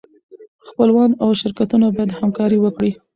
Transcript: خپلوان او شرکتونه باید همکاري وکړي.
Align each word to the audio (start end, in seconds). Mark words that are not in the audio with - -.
خپلوان 0.67 1.09
او 1.21 1.27
شرکتونه 1.41 1.85
باید 1.95 2.11
همکاري 2.19 2.57
وکړي. 2.61 2.91